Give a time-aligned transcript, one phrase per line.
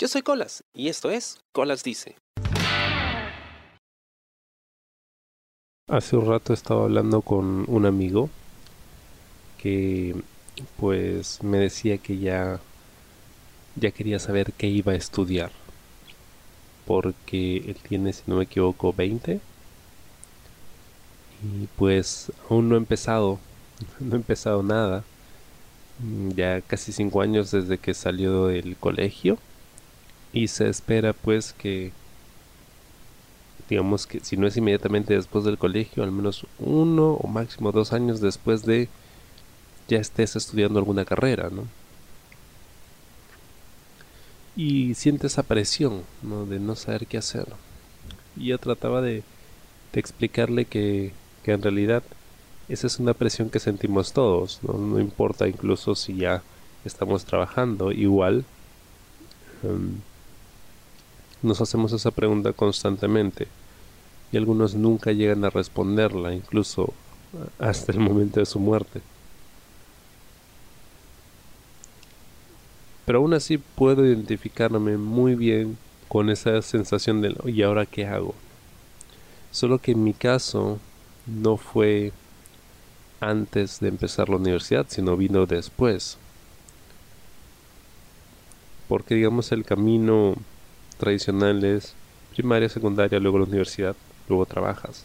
[0.00, 2.14] Yo soy Colas y esto es Colas Dice.
[5.88, 8.30] Hace un rato estaba hablando con un amigo
[9.60, 10.14] que
[10.76, 12.60] pues me decía que ya
[13.74, 15.50] ya quería saber qué iba a estudiar
[16.86, 19.40] porque él tiene si no me equivoco 20
[21.42, 23.40] y pues aún no he empezado
[23.98, 25.02] no he empezado nada
[26.36, 29.38] ya casi cinco años desde que salió del colegio
[30.38, 31.90] y se espera pues que
[33.68, 37.92] digamos que si no es inmediatamente después del colegio al menos uno o máximo dos
[37.92, 38.88] años después de
[39.88, 41.64] ya estés estudiando alguna carrera no
[44.54, 46.46] y siente esa presión ¿no?
[46.46, 47.46] de no saber qué hacer
[48.36, 49.24] y yo trataba de,
[49.92, 52.04] explicarle que, que en realidad
[52.68, 54.74] esa es una presión que sentimos todos, ¿no?
[54.74, 56.44] no importa incluso si ya
[56.84, 58.44] estamos trabajando, igual
[59.64, 59.96] um,
[61.42, 63.48] nos hacemos esa pregunta constantemente
[64.32, 66.92] y algunos nunca llegan a responderla, incluso
[67.58, 69.00] hasta el momento de su muerte.
[73.04, 78.34] Pero aún así puedo identificarme muy bien con esa sensación de ¿y ahora qué hago?
[79.50, 80.78] Solo que en mi caso
[81.26, 82.12] no fue
[83.20, 86.18] antes de empezar la universidad, sino vino después.
[88.88, 90.34] Porque digamos el camino
[90.98, 91.94] tradicional es
[92.34, 93.96] primaria, secundaria, luego la universidad,
[94.28, 95.04] luego trabajas.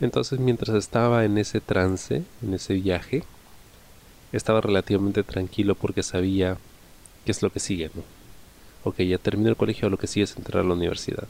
[0.00, 3.24] Entonces mientras estaba en ese trance, en ese viaje,
[4.32, 6.56] estaba relativamente tranquilo porque sabía
[7.24, 7.90] qué es lo que sigue.
[7.94, 8.02] ¿no?
[8.84, 11.28] Ok, ya terminé el colegio, lo que sigue es entrar a la universidad.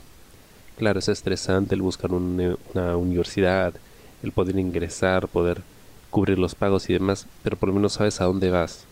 [0.78, 3.74] Claro, es estresante el buscar una, una universidad,
[4.22, 5.62] el poder ingresar, poder
[6.10, 8.84] cubrir los pagos y demás, pero por lo menos sabes a dónde vas.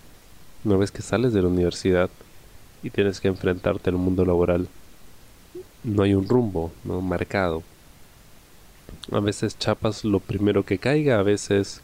[0.65, 2.11] Una vez que sales de la universidad
[2.83, 4.69] y tienes que enfrentarte al mundo laboral,
[5.85, 7.63] no hay un rumbo, no marcado.
[9.13, 11.81] A veces chapas lo primero que caiga, a veces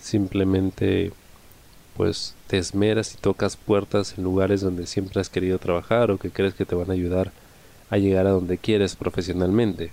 [0.00, 1.12] simplemente
[1.96, 6.30] pues te esmeras y tocas puertas en lugares donde siempre has querido trabajar o que
[6.30, 7.32] crees que te van a ayudar
[7.90, 9.90] a llegar a donde quieres profesionalmente.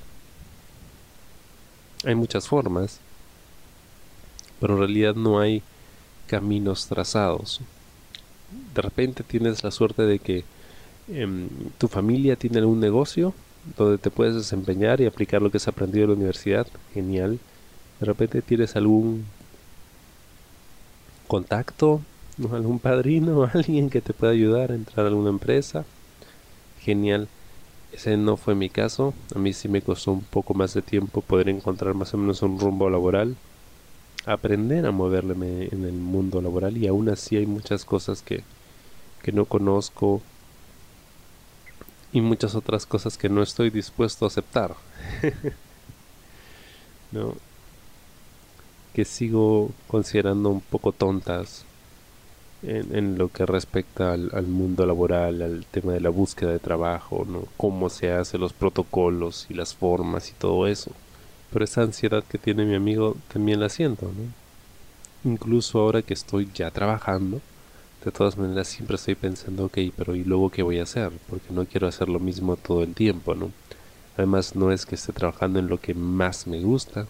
[2.04, 3.00] Hay muchas formas,
[4.60, 5.64] pero en realidad no hay
[6.28, 7.62] caminos trazados.
[8.74, 10.44] De repente tienes la suerte de que
[11.10, 13.34] eh, tu familia tiene un negocio
[13.78, 16.68] donde te puedes desempeñar y aplicar lo que has aprendido en la universidad.
[16.94, 17.40] Genial.
[18.00, 19.26] De repente tienes algún
[21.28, 22.02] contacto,
[22.52, 25.86] algún padrino, alguien que te pueda ayudar a entrar a alguna empresa.
[26.82, 27.28] Genial.
[27.92, 29.14] Ese no fue mi caso.
[29.34, 32.42] A mí sí me costó un poco más de tiempo poder encontrar más o menos
[32.42, 33.36] un rumbo laboral.
[34.26, 38.44] Aprender a moverme en el mundo laboral y aún así hay muchas cosas que,
[39.22, 40.22] que no conozco
[42.12, 44.76] y muchas otras cosas que no estoy dispuesto a aceptar.
[47.12, 47.36] ¿No?
[48.94, 51.66] Que sigo considerando un poco tontas
[52.64, 56.60] en, en lo que respecta al, al, mundo laboral, al tema de la búsqueda de
[56.60, 57.44] trabajo, ¿no?
[57.58, 60.92] cómo se hacen los protocolos y las formas y todo eso.
[61.56, 65.32] Pero esa ansiedad que tiene mi amigo también la siento, ¿no?
[65.32, 67.40] Incluso ahora que estoy ya trabajando,
[68.04, 71.14] de todas maneras siempre estoy pensando, ok, pero ¿y luego qué voy a hacer?
[71.30, 73.54] Porque no quiero hacer lo mismo todo el tiempo, ¿no?
[74.18, 77.08] Además no es que esté trabajando en lo que más me gusta,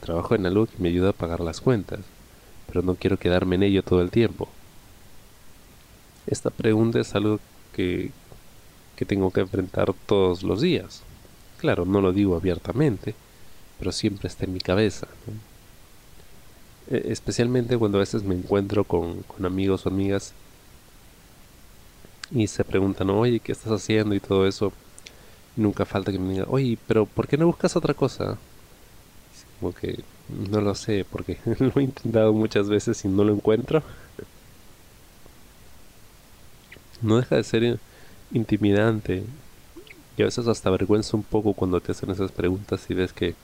[0.00, 2.00] trabajo en algo que me ayuda a pagar las cuentas,
[2.68, 4.48] pero no quiero quedarme en ello todo el tiempo.
[6.26, 7.38] Esta pregunta es algo
[7.74, 8.12] que,
[8.96, 11.02] que tengo que enfrentar todos los días.
[11.58, 13.14] Claro, no lo digo abiertamente,
[13.78, 15.06] pero siempre está en mi cabeza.
[16.90, 20.32] E especialmente cuando a veces me encuentro con, con, amigos o amigas
[22.30, 24.14] y se preguntan, oye, ¿qué estás haciendo?
[24.14, 24.72] y todo eso.
[25.56, 28.38] Nunca falta que me digan, oye, pero ¿por qué no buscas otra cosa?
[29.60, 30.04] Como que
[30.50, 33.82] no lo sé, porque lo he intentado muchas veces y no lo encuentro
[37.02, 37.78] no deja de ser
[38.32, 39.24] intimidante
[40.16, 43.34] y a veces hasta vergüenza un poco cuando te hacen esas preguntas y ves que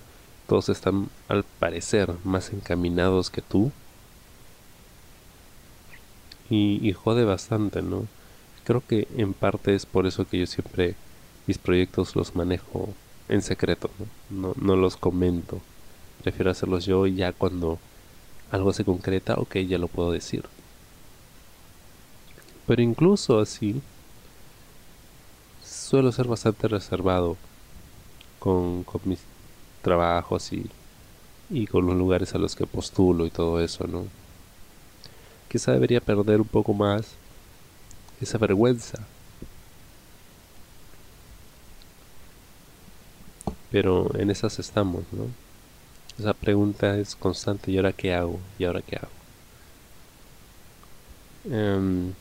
[0.46, 3.72] todos están al parecer más encaminados que tú
[6.50, 8.06] y, jode bastante, ¿no?
[8.64, 10.94] Creo que en parte es por eso que yo siempre
[11.46, 12.90] mis proyectos los manejo
[13.28, 13.90] en secreto,
[14.30, 14.48] ¿no?
[14.48, 15.60] No, no los comento.
[16.22, 17.78] Prefiero hacerlos yo y ya cuando
[18.50, 20.44] algo se concreta, ok, ya lo puedo decir.
[22.66, 23.80] Pero incluso así,
[25.64, 27.36] suelo ser bastante reservado
[28.38, 29.20] con, con mis
[29.84, 30.68] trabajos y,
[31.50, 34.06] y con los lugares a los que postulo y todo eso, ¿no?
[35.48, 37.12] Quizá debería perder un poco más
[38.20, 39.06] esa vergüenza.
[43.70, 45.26] Pero en esas estamos, ¿no?
[46.18, 48.40] Esa pregunta es constante, ¿y ahora qué hago?
[48.58, 49.08] ¿Y ahora qué hago?
[51.50, 52.14] Em,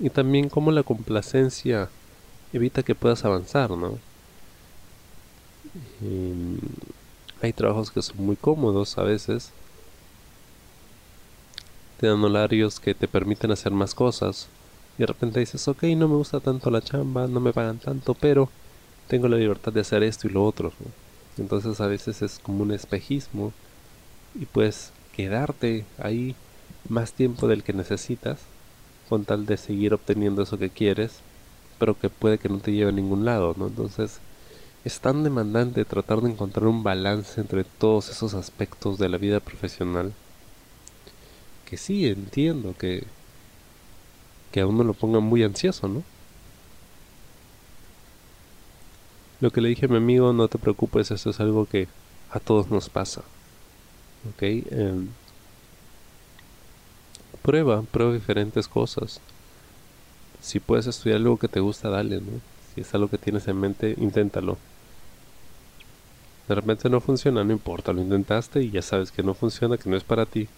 [0.00, 1.88] y también como la complacencia
[2.52, 3.98] evita que puedas avanzar, ¿no?
[7.42, 9.50] Hay trabajos que son muy cómodos a veces.
[12.00, 14.48] Te dan horarios que te permiten hacer más cosas.
[14.96, 18.14] Y de repente dices, ok, no me gusta tanto la chamba, no me pagan tanto,
[18.14, 18.48] pero
[19.08, 20.72] tengo la libertad de hacer esto y lo otro.
[21.36, 23.52] Entonces a veces es como un espejismo
[24.34, 26.36] y puedes quedarte ahí
[26.88, 28.38] más tiempo del que necesitas
[29.08, 31.20] con tal de seguir obteniendo eso que quieres,
[31.78, 33.66] pero que puede que no te lleve a ningún lado, ¿no?
[33.66, 34.20] Entonces
[34.84, 39.40] es tan demandante tratar de encontrar un balance entre todos esos aspectos de la vida
[39.40, 40.12] profesional
[41.64, 43.04] que sí entiendo que
[44.54, 46.04] que a uno lo ponga muy ansioso, ¿no?
[49.40, 51.88] Lo que le dije a mi amigo, no te preocupes, esto es algo que
[52.30, 53.22] a todos nos pasa.
[54.30, 54.42] ¿Ok?
[54.42, 55.08] Em,
[57.42, 59.20] prueba, prueba diferentes cosas.
[60.40, 62.40] Si puedes estudiar algo que te gusta, dale, ¿no?
[62.74, 64.56] Si es algo que tienes en mente, inténtalo.
[66.48, 69.88] De repente no funciona, no importa, lo intentaste y ya sabes que no funciona, que
[69.88, 70.48] no es para ti.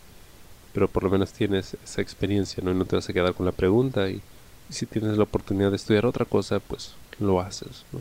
[0.73, 2.71] Pero por lo menos tienes esa experiencia, ¿no?
[2.71, 4.21] Y no te vas a quedar con la pregunta y,
[4.69, 8.01] si tienes la oportunidad de estudiar otra cosa, pues lo haces, ¿no?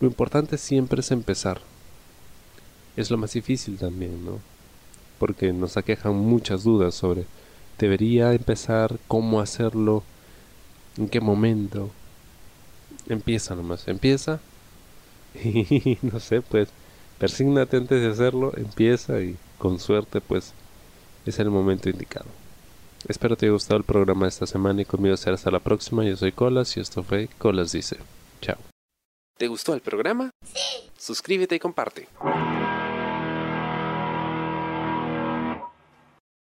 [0.00, 1.60] Lo importante siempre es empezar.
[2.96, 4.40] Es lo más difícil también, ¿no?
[5.18, 7.26] Porque nos aquejan muchas dudas sobre
[7.78, 10.02] debería empezar, cómo hacerlo,
[10.96, 11.90] en qué momento.
[13.08, 14.40] Empieza nomás, empieza.
[15.44, 16.68] Y no sé, pues,
[17.22, 20.52] persígnate antes de hacerlo, empieza y con suerte, pues,
[21.24, 22.26] es el momento indicado.
[23.06, 26.02] Espero te haya gustado el programa de esta semana y conmigo será hasta la próxima.
[26.02, 27.98] Yo soy Colas y esto fue Colas Dice.
[28.40, 28.56] Chao.
[29.38, 30.30] ¿Te gustó el programa?
[30.44, 30.90] Sí.
[30.98, 32.08] Suscríbete y comparte.